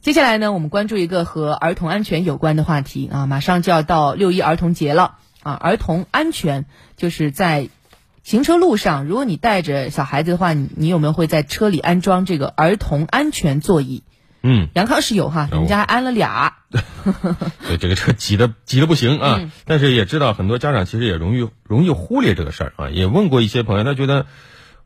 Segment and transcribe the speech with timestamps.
[0.00, 6.64] 接下来呢，我们关注一个和儿童安全有关的话题啊，马上就要到六一儿童节了啊，儿童安全
[6.96, 7.68] 就是在
[8.22, 14.02] 行车路上，如果你带着小孩子的话，你你有没有会在车里安装这个儿童安全座椅？
[14.42, 16.54] 嗯，杨康是有哈，有人家还安了俩。
[17.68, 24.24] 对这个车挤得挤得不行啊，嗯但是也知道很多家长其实也容易容易忽略这个事儿啊，也问过一些朋友，他觉得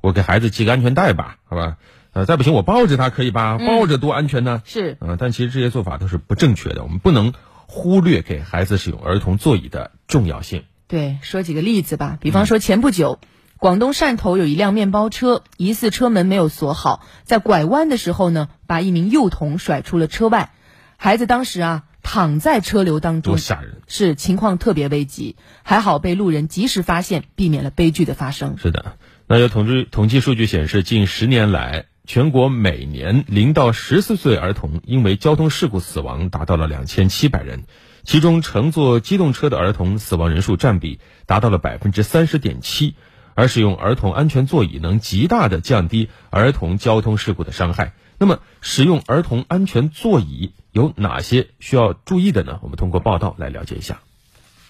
[0.01, 1.77] 我给孩子系个安全带吧，好吧，
[2.15, 7.35] 呃，再不行我抱着他可以吧，抱着多安全呢，是呃、但其实这些做法都是不正确的，我们不能
[7.67, 10.63] 忽略给孩子使用儿童座椅的重要性。
[10.87, 12.17] 对，说几个例子吧。
[12.21, 13.19] 比方说，前不久，
[13.59, 20.53] 广东汕头有一辆面包车，疑似车门没有锁好，在拐弯的时候呢，把一名幼童甩出了车外。
[20.97, 23.83] 孩子当时啊躺在车流当中多，吓人！
[23.89, 28.57] 是情况特别危急，还好被路人及时发现，避免了悲剧的发生。
[28.59, 28.97] 是的，
[29.27, 37.65] 那有统计统计数据显示，近十年来，全国每年零到十四岁儿童因为交通事故死亡达到了两千七百人，
[38.03, 42.95] 其中乘坐机动车的儿童死亡人数占比达到了百分之三十点七，
[43.35, 47.95] 而使用儿童安全座椅能极大的降低儿童交通事故的伤害。
[48.19, 52.61] 那么，使用儿童安全座椅有哪些需要注意的呢？
[52.63, 54.01] 我们通过报道来了解一下。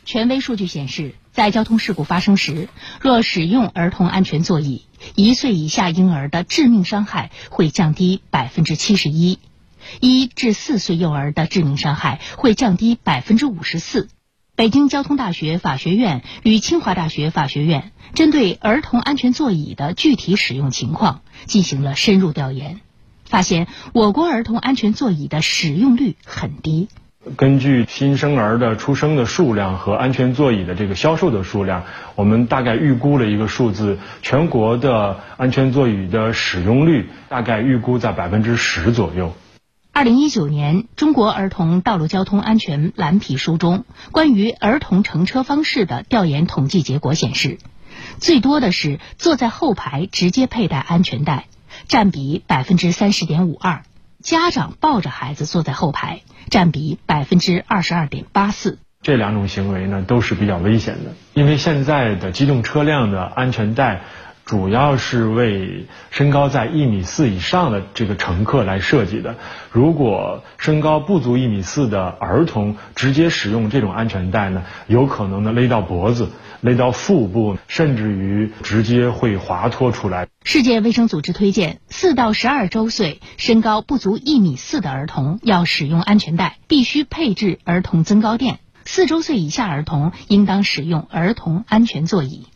[0.05, 2.69] 权威数据显示，在交通事故发生时，
[3.01, 9.41] 若使用儿童安全座椅，一岁以下婴儿的致命伤害会降低百分之七十一，
[9.99, 14.09] 一至四岁幼儿的致命伤害会降低百分之五十四。
[14.55, 22.81] 北京交通大学法学院与清华大学法学院针对儿童安全座椅的具体使用情况进行了深入调研，
[23.25, 26.87] 发现我国儿童安全座椅的使用率很低。
[27.37, 31.85] 根据新生儿的出生的数量和安全座椅的这个销售的数量，
[32.17, 39.33] 我们大概预估了一个数字，全国的安全座椅的使用率大概预估在百分之十左右。
[39.93, 47.59] 二零一九年《中国儿童道路交通安全蓝皮书》中关于儿童乘车方式的调研统计结果显示，
[48.19, 51.47] 最多的是坐在后排直接佩戴安全带，
[51.87, 53.83] 占比百分之三十点五二；
[54.25, 58.79] 家长抱着孩子坐在后排，占比百分之二十二点八四。
[59.03, 64.01] 这两种行为呢都是比较危险的，因为现在的机动车辆的安全带
[64.45, 69.37] 主要是为身高在一米四以上的这个乘客来设计的。
[69.71, 80.29] 如果身高不足一米四的儿童直接使用这种安全带呢，有可能呢勒到脖子、勒到腹部，甚至于直接会滑脱出来。
[80.45, 88.59] 世界卫生组织推荐，四到十二周岁、身高不足一米四的儿童要使用安全带，必须配置儿童增高垫。
[88.85, 92.47] 四周岁以下儿童应当使用儿童安全座椅。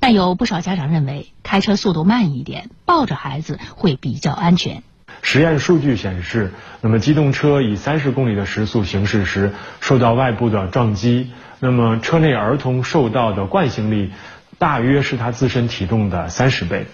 [0.00, 4.82] 但有不少家长认为，开车速度慢一点，抱着孩子会比较安全。
[5.22, 14.12] 实验数据显示，那么机动车以三十公里的时速行驶时，受到外部的撞击，那么车内儿童受到的惯性力
[14.58, 16.86] 大约是他自身体重的三十倍。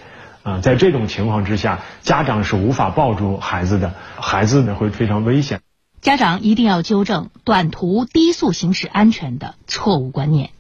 [0.43, 5.61] 啊、在这种情况之下，家长是无法抱住孩子的，孩子呢会非常危险。
[6.01, 10.51] 家长一定要纠正短途低速行驶安全的错误观念，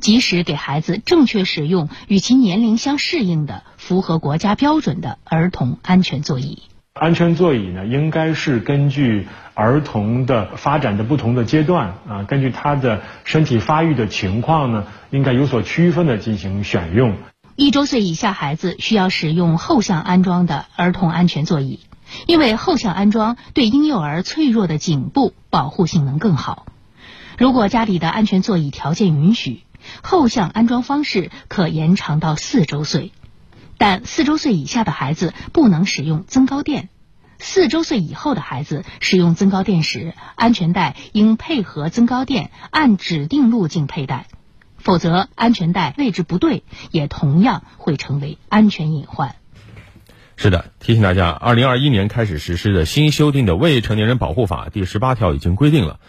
[0.00, 6.62] 及时给孩子正确使用与其年龄相适应的、符合国家标准的儿童安全座椅。
[6.92, 17.16] 安全座椅呢，应该是根据儿童的发展的不同的阶段啊，根据他的身体发育的情况呢，应该有所区分的进行选用。
[17.56, 21.80] 一周岁以下孩子需要使用后向安装的儿童安全座椅，
[22.26, 26.66] 因为后向安装对婴幼儿脆弱的颈部保护性能更好。
[27.38, 29.62] 如果家里的安全座椅条件允许，
[30.02, 33.12] 后向安装方式可延长到四周岁，
[33.78, 36.88] 但四周岁以下的孩子不能使用增高垫。
[37.38, 44.26] 四周岁以后的孩子使用增高垫时，安全带应配合增高垫，按指定路径佩戴。
[44.76, 49.36] 否则，安全带位置不对，也同样会成为安全隐患。
[50.36, 56.00] 是的，提醒大家，二零二一年开始实施的新修订的《未成年人保护法》第十八条已经规定了，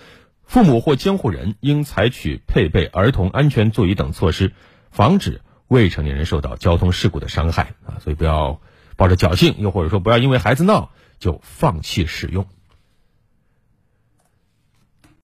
[0.51, 4.51] 父母或监护人应采取配备儿童安全座椅等措施，
[4.91, 5.39] 防止
[5.69, 8.03] 未成年人受到交通事故的伤害啊！
[8.03, 8.59] 所以不要
[8.97, 12.47] 抱着侥幸，又或者说不要因为孩子闹就放弃使用。